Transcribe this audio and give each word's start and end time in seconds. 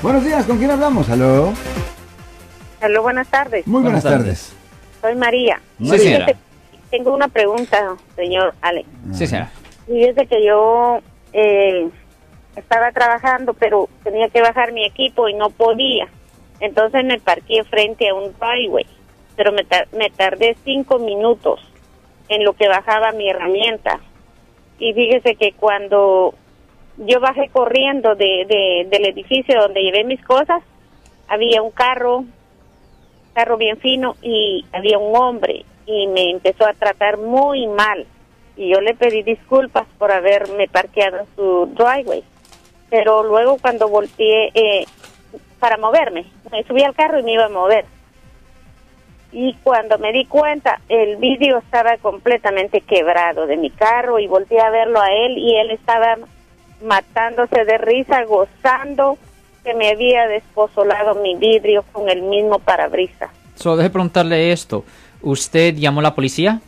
Buenos 0.00 0.24
días, 0.24 0.46
¿con 0.46 0.58
quién 0.58 0.70
hablamos? 0.70 1.10
Aló. 1.10 1.52
Aló, 2.80 3.02
buenas 3.02 3.26
tardes. 3.26 3.66
Muy 3.66 3.82
buenas, 3.82 4.04
Buenas 4.04 4.20
tardes. 4.20 4.56
Soy 5.00 5.16
María. 5.16 5.60
Sí, 5.80 5.98
señora. 5.98 6.26
Fíjese, 6.26 6.38
Tengo 6.88 7.12
una 7.12 7.26
pregunta, 7.26 7.96
señor 8.14 8.54
Ale. 8.62 8.86
Sí, 9.12 9.26
señora. 9.26 9.50
Fíjese 9.88 10.26
que 10.28 10.46
yo 10.46 11.00
eh, 11.32 11.88
estaba 12.54 12.92
trabajando, 12.92 13.54
pero 13.54 13.88
tenía 14.04 14.28
que 14.28 14.40
bajar 14.40 14.70
mi 14.70 14.84
equipo 14.86 15.28
y 15.28 15.34
no 15.34 15.50
podía. 15.50 16.06
Entonces 16.60 17.04
me 17.04 17.18
parqué 17.18 17.64
frente 17.64 18.08
a 18.08 18.14
un 18.14 18.32
driveway, 18.38 18.86
pero 19.36 19.50
me, 19.50 19.64
tar- 19.64 19.88
me 19.90 20.10
tardé 20.10 20.56
cinco 20.64 21.00
minutos 21.00 21.58
en 22.28 22.44
lo 22.44 22.52
que 22.52 22.68
bajaba 22.68 23.10
mi 23.10 23.28
herramienta. 23.28 23.98
Y 24.78 24.92
fíjese 24.94 25.34
que 25.34 25.54
cuando 25.54 26.36
yo 26.98 27.20
bajé 27.20 27.48
corriendo 27.50 28.14
de, 28.14 28.44
de- 28.46 28.86
del 28.90 29.06
edificio 29.06 29.60
donde 29.60 29.82
llevé 29.82 30.04
mis 30.04 30.22
cosas, 30.24 30.62
había 31.28 31.62
un 31.62 31.70
carro, 31.70 32.24
carro 33.34 33.56
bien 33.56 33.76
fino, 33.78 34.16
y 34.22 34.64
había 34.72 34.98
un 34.98 35.14
hombre 35.16 35.64
y 35.86 36.06
me 36.08 36.30
empezó 36.30 36.66
a 36.66 36.72
tratar 36.74 37.18
muy 37.18 37.66
mal. 37.66 38.06
Y 38.56 38.70
yo 38.70 38.80
le 38.80 38.94
pedí 38.94 39.22
disculpas 39.22 39.86
por 39.98 40.10
haberme 40.10 40.66
parqueado 40.68 41.18
en 41.18 41.26
su 41.36 41.66
driveway. 41.74 42.24
Pero 42.90 43.22
luego 43.22 43.58
cuando 43.60 43.88
volteé 43.88 44.50
eh, 44.54 44.84
para 45.60 45.76
moverme, 45.76 46.24
me 46.50 46.64
subí 46.64 46.82
al 46.82 46.94
carro 46.94 47.20
y 47.20 47.22
me 47.22 47.34
iba 47.34 47.44
a 47.44 47.48
mover. 47.50 47.84
Y 49.30 49.54
cuando 49.62 49.98
me 49.98 50.10
di 50.12 50.24
cuenta, 50.24 50.80
el 50.88 51.16
vidrio 51.18 51.58
estaba 51.58 51.96
completamente 51.98 52.80
quebrado 52.80 53.46
de 53.46 53.58
mi 53.58 53.70
carro 53.70 54.18
y 54.18 54.26
volteé 54.26 54.60
a 54.60 54.70
verlo 54.70 55.00
a 55.00 55.12
él 55.12 55.36
y 55.36 55.54
él 55.56 55.70
estaba 55.70 56.16
matándose 56.82 57.64
de 57.64 57.78
risa, 57.78 58.24
gozando 58.24 59.18
que 59.64 59.74
me 59.74 59.90
había 59.90 60.26
despozolado 60.28 61.16
mi 61.16 61.34
vidrio 61.36 61.84
con 61.92 62.08
el 62.08 62.22
mismo 62.22 62.58
parabrisas. 62.58 63.30
So, 63.56 63.76
deje 63.76 63.90
preguntarle 63.90 64.52
esto. 64.52 64.84
¿Usted 65.20 65.74
llamó 65.74 66.00
a 66.00 66.04
la 66.04 66.14
policía? 66.14 66.60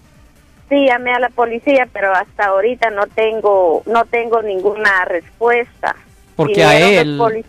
Sí, 0.68 0.86
llamé 0.86 1.12
a 1.12 1.18
la 1.20 1.28
policía, 1.30 1.88
pero 1.92 2.12
hasta 2.12 2.46
ahorita 2.46 2.90
no 2.90 3.06
tengo 3.06 3.82
no 3.86 4.04
tengo 4.04 4.42
ninguna 4.42 5.04
respuesta. 5.04 5.96
Porque 6.36 6.64
a 6.64 6.78
él- 6.78 7.44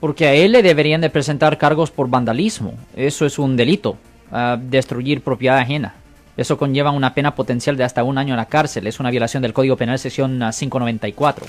Porque 0.00 0.26
a 0.26 0.34
él 0.34 0.52
le 0.52 0.62
deberían 0.62 1.00
de 1.00 1.08
presentar 1.10 1.56
cargos 1.58 1.90
por 1.90 2.08
vandalismo. 2.08 2.74
Eso 2.94 3.24
es 3.26 3.38
un 3.38 3.56
delito. 3.56 3.96
ah, 4.32 4.58
destruir 4.60 5.22
propiedad 5.22 5.56
ajena. 5.58 5.94
Eso 6.36 6.58
conlleva 6.58 6.90
una 6.90 7.14
pena 7.14 7.34
potencial 7.34 7.76
de 7.76 7.84
hasta 7.84 8.02
un 8.04 8.18
año 8.18 8.34
en 8.34 8.38
la 8.38 8.46
cárcel. 8.46 8.86
Es 8.88 8.98
una 9.00 9.10
violación 9.10 9.40
del 9.42 9.52
Código 9.54 9.76
Penal 9.76 9.98
sección 9.98 10.42
ah, 10.42 10.50
594. 10.52 11.46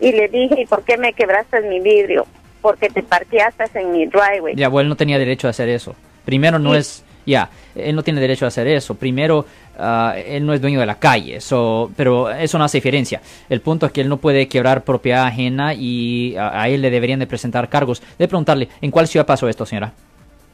Y 0.00 0.12
le 0.12 0.28
dije, 0.28 0.62
¿y 0.62 0.66
por 0.66 0.82
qué 0.84 0.96
me 0.96 1.12
quebraste 1.12 1.60
mi 1.62 1.80
vidrio? 1.80 2.26
Porque 2.62 2.88
te 2.88 3.02
parqueaste 3.02 3.64
en 3.74 3.92
mi 3.92 4.06
driveway. 4.06 4.54
Ya, 4.56 4.68
bueno, 4.68 4.86
él 4.86 4.88
no 4.90 4.96
tenía 4.96 5.18
derecho 5.18 5.46
a 5.46 5.50
hacer 5.50 5.68
eso. 5.68 5.94
Primero, 6.24 6.58
no 6.58 6.72
Sí. 6.72 6.78
es. 6.78 7.04
Ya, 7.26 7.50
él 7.74 7.96
no 7.96 8.04
tiene 8.04 8.20
derecho 8.20 8.44
a 8.44 8.48
hacer 8.48 8.68
eso. 8.68 8.94
Primero, 8.94 9.46
ah, 9.78 10.14
él 10.16 10.46
no 10.46 10.52
es 10.54 10.60
dueño 10.60 10.78
de 10.78 10.86
la 10.86 10.94
calle. 10.94 11.40
So, 11.40 11.90
pero 11.96 12.30
eso 12.30 12.56
no 12.56 12.62
hace 12.64 12.78
diferencia. 12.78 13.20
El 13.48 13.60
punto 13.60 13.84
es 13.86 13.90
que 13.92 14.00
él 14.00 14.08
no 14.08 14.18
puede 14.18 14.46
quebrar 14.46 14.84
propiedad 14.84 15.24
ajena 15.26 15.74
y 15.74 16.36
a, 16.36 16.62
a 16.62 16.68
él 16.68 16.82
le 16.82 16.90
deberían 16.90 17.18
de 17.18 17.26
presentar 17.26 17.68
cargos. 17.68 18.00
De 18.16 18.28
preguntarle, 18.28 18.68
¿en 18.80 18.92
cuál 18.92 19.08
ciudad 19.08 19.26
pasó 19.26 19.48
esto, 19.48 19.66
señora? 19.66 19.92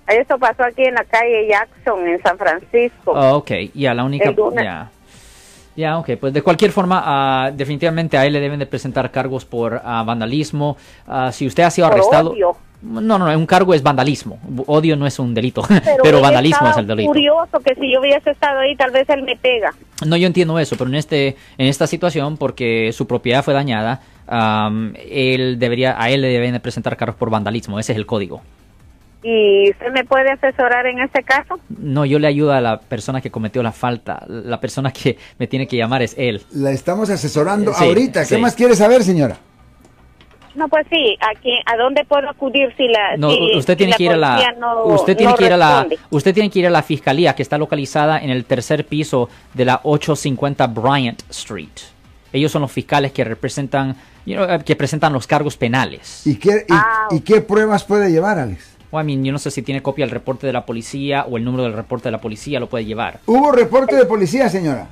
Eso 0.09 0.39
pasó 0.39 0.65
aquí 0.65 0.83
en 0.83 0.95
la 0.95 1.05
calle 1.05 1.47
Jackson, 1.47 2.07
en 2.09 2.23
San 2.23 2.39
Francisco. 2.39 3.13
Ah, 3.15 3.35
ok, 3.37 3.51
ya, 3.75 3.93
la 3.93 4.05
única. 4.05 4.31
El. 4.31 4.35
Ya, 5.77 5.99
ok, 5.99 6.11
pues 6.21 6.33
de 6.33 6.43
cualquier 6.43 6.71
forma, 6.71 7.03
ah, 7.05 7.51
definitivamente 7.51 8.19
a 8.19 8.27
él 8.27 8.35
le 8.35 8.41
deben 8.41 8.59
de 8.59 8.67
presentar 8.67 9.11
cargos 9.11 9.45
por 9.45 9.81
ah, 9.85 10.03
vandalismo. 10.05 10.77
Ah, 11.07 11.33
si 11.33 11.47
usted 11.47 11.63
ha 11.63 11.71
sido 11.71 11.89
Por 11.89 11.95
arrestado. 11.95 12.31
odio. 12.31 12.57
No, 12.83 13.17
no, 13.17 13.27
un 13.39 13.47
cargo 13.47 13.75
es 13.75 13.83
vandalismo. 13.83 14.41
Odio 14.67 14.97
no 14.97 15.07
es 15.07 15.19
un 15.21 15.35
delito, 15.35 15.63
pero, 16.03 16.17
él 16.17 16.23
vandalismo 16.23 16.69
es 16.69 16.77
el 16.77 16.87
delito. 16.87 17.11
furioso 17.11 17.61
que 17.61 17.77
si 17.77 17.93
yo 17.93 18.01
hubiese 18.01 18.31
estado 18.31 18.59
ahí, 18.59 18.75
tal 18.75 18.91
vez 18.91 19.09
él 19.09 19.23
me 19.23 19.37
pega. 19.37 19.73
No, 20.05 20.17
yo 20.17 20.27
entiendo 20.27 20.59
eso, 20.59 20.75
pero 20.77 20.91
en 20.91 20.97
este, 20.97 21.37
en 21.59 21.69
esta 21.69 21.87
situación, 21.87 22.37
porque 22.37 22.91
su 22.93 23.07
propiedad 23.07 23.45
fue 23.45 23.55
dañada, 23.55 24.01
am, 24.27 24.95
él 25.09 25.61
debería, 25.61 25.95
a 25.97 26.11
él 26.11 26.23
le 26.23 26.29
deben 26.29 26.55
de 26.55 26.61
presentar 26.61 26.97
cargos 26.97 27.17
por 27.17 27.31
vandalismo. 27.31 27.79
Ese 27.79 27.93
es 27.93 27.99
el 27.99 28.05
código. 28.05 28.43
¿Y 29.25 29.71
usted 29.71 29.93
me 29.93 30.05
puede 30.05 30.31
asesorar 30.33 30.87
en 30.87 30.99
este 31.01 31.23
caso? 31.23 31.59
No, 31.69 32.05
yo 32.05 32.19
le 32.19 32.27
ayudo 32.27 32.53
a 32.53 32.61
la 32.61 32.81
persona 32.81 33.21
que 33.21 33.31
cometió 33.31 33.63
la 33.63 33.71
falta. 33.73 34.25
La 34.27 34.59
persona 34.61 34.91
que 34.93 35.17
me 35.39 35.47
tiene 35.47 35.67
que 35.69 35.77
llamar 35.77 36.03
es 36.03 36.15
él. 36.19 36.43
La 36.53 36.73
estamos 36.73 37.09
asesorando 37.09 37.73
Sí, 37.73 37.85
ahorita. 37.85 38.21
¿Qué 38.23 38.35
sí. 38.35 38.41
más 38.41 38.55
quiere 38.57 38.75
saber, 38.75 39.05
señora? 39.05 39.37
No, 40.55 40.69
pues 40.69 40.87
sí, 40.91 41.17
¿a, 41.21 41.39
quién- 41.41 41.63
a 41.65 41.77
dónde 41.79 42.05
puedo 42.05 42.29
acudir 42.29 42.75
si 42.77 42.87
la 42.89 43.17
No, 43.17 43.31
si- 43.31 43.57
usted 43.57 43.73
si 43.73 43.77
tiene 43.79 43.91
la 43.93 43.97
que 43.97 44.03
ir 44.05 44.11
a 44.13 44.17
la 44.17 44.55
no- 44.59 44.85
usted 44.87 45.17
tiene 45.17 45.33
no 45.33 45.39
que 45.39 45.47
ir 45.47 45.53
a 45.53 45.57
la 45.57 45.87
usted 46.11 46.35
tiene 46.35 46.51
que 46.51 46.59
ir 46.59 46.67
a 46.67 46.71
la 46.71 46.83
fiscalía 46.83 47.35
que 47.35 47.43
está 47.43 47.57
localizada 47.57 48.19
en 48.19 48.29
el 48.29 48.45
tercer 48.45 48.85
piso 48.87 49.31
de 49.55 49.65
la 49.65 49.81
850 49.85 50.67
Bryant 50.67 51.23
Street. 51.31 51.71
Ellos 52.35 52.53
son 52.53 52.63
los 52.63 52.73
fiscales 52.73 53.13
que 53.13 53.25
representan 53.25 53.97
you 54.27 54.35
know, 54.37 54.47
que 54.63 54.77
presentan 54.77 55.13
los 55.15 55.27
cargos 55.27 55.57
penales. 55.57 56.27
¿Y 56.27 56.37
qué, 56.37 56.67
y, 56.69 56.73
Ah. 56.73 57.09
y 57.11 57.21
qué 57.21 57.41
pruebas 57.41 57.85
puede 57.85 58.11
llevar, 58.11 58.39
Alex? 58.39 58.72
Well, 58.93 59.03
I 59.03 59.07
mean, 59.07 59.25
yo 59.25 59.33
no 59.33 59.39
sé 59.39 59.51
si 59.51 59.63
tiene 59.63 59.83
copia 59.83 60.05
del 60.05 60.11
reporte 60.13 60.47
de 60.47 60.53
la 60.53 60.65
policía 60.67 61.25
o 61.29 61.37
el 61.39 61.45
número 61.45 61.65
del 61.65 61.73
reporte 61.73 62.05
de 62.05 62.13
la 62.13 62.21
policía 62.21 62.61
lo 62.61 62.69
puede 62.69 62.85
llevar. 62.85 63.19
¿Hubo 63.27 63.51
reporte 63.51 63.97
de 63.97 64.05
policía, 64.05 64.49
señora? 64.49 64.87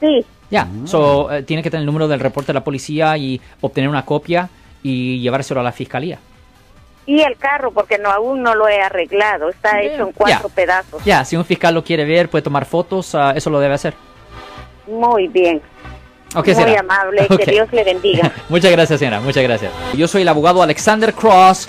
Sí, 0.00 0.24
Ya, 0.50 0.66
so 0.86 1.30
eh, 1.32 1.42
tiene 1.42 1.62
que 1.62 1.70
tener 1.70 1.82
el 1.82 1.86
número 1.86 2.08
del 2.08 2.20
reporte 2.20 2.48
de 2.48 2.54
la 2.54 2.64
policía 2.64 3.16
y 3.16 3.40
obtener 3.60 3.88
una 3.90 4.04
copia 4.04 4.48
y 4.82 5.20
llevárselo 5.20 5.60
a 5.60 5.62
la 5.64 5.72
fiscalía. 5.72 6.18
y 7.08 7.20
el 7.20 7.36
carro, 7.36 7.70
porque 7.70 7.98
no 7.98 8.10
aún 8.10 8.42
no 8.42 8.54
lo 8.56 8.66
he 8.68 8.80
arreglado, 8.80 9.48
está 9.48 9.78
Bien. 9.78 9.92
hecho 9.92 10.06
en 10.08 10.12
cuatro 10.12 10.48
Ya. 10.48 10.54
pedazos. 10.54 11.04
Ya, 11.04 11.24
si 11.24 11.36
un 11.36 11.44
fiscal 11.44 11.72
lo 11.72 11.84
quiere 11.84 12.04
ver, 12.04 12.28
puede 12.28 12.42
tomar 12.42 12.64
fotos, 12.64 13.14
ah, 13.14 13.32
eso 13.36 13.48
lo 13.48 13.60
debe 13.60 13.74
hacer. 13.74 13.94
Muy 14.88 15.28
bien. 15.28 15.60
Ok, 16.34 16.46
Muy 16.48 16.54
será. 16.56 16.80
amable, 16.80 17.26
Ok. 17.30 17.38
que 17.44 17.50
Dios 17.52 17.72
le 17.72 17.84
bendiga. 17.84 18.32
Muchas 18.48 18.72
gracias, 18.72 18.98
señora. 18.98 19.20
Muchas 19.20 19.42
gracias. 19.44 19.72
Yo 19.94 20.08
soy 20.08 20.22
el 20.22 20.28
abogado 20.28 20.60
Alexander 20.62 21.14
Cross. 21.14 21.68